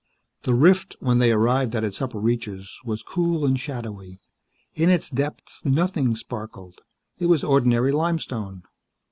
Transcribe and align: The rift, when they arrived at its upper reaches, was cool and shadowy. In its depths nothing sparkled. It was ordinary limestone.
The 0.41 0.55
rift, 0.55 0.95
when 0.99 1.19
they 1.19 1.31
arrived 1.31 1.75
at 1.75 1.83
its 1.83 2.01
upper 2.01 2.17
reaches, 2.17 2.79
was 2.83 3.03
cool 3.03 3.45
and 3.45 3.59
shadowy. 3.59 4.19
In 4.73 4.89
its 4.89 5.11
depths 5.11 5.61
nothing 5.63 6.15
sparkled. 6.15 6.81
It 7.19 7.27
was 7.27 7.43
ordinary 7.43 7.91
limestone. 7.91 8.63